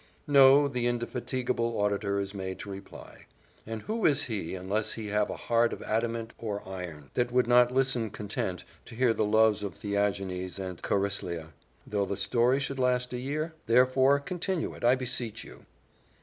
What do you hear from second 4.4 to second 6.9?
unless he have a heart of adamant or